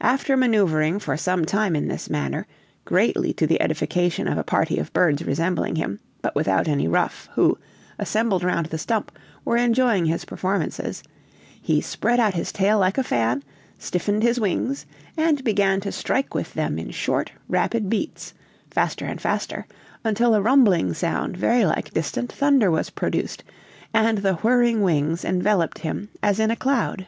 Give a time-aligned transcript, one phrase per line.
[0.00, 2.48] After maneuvering for some time in this manner,
[2.84, 7.28] greatly to the edification of a party of birds resembling him, but without any ruff,
[7.34, 7.56] who,
[7.96, 11.04] assembled round the stump, were enjoying his performances,
[11.62, 13.44] he spread out his tail like a fan,
[13.78, 14.84] stiffened his wings,
[15.16, 18.34] and began to strike with them in short, rapid beats,
[18.72, 19.64] faster and faster,
[20.02, 23.44] until a rumbling sound like very distant thunder was produced,
[23.94, 27.06] and the whirring wings enveloped him as in a cloud.